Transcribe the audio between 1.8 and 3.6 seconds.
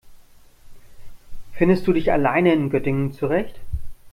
du dich allein in Göttingen zurecht?